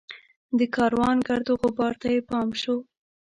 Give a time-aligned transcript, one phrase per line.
[0.57, 2.75] د کاروان ګرد وغبار ته یې پام شو.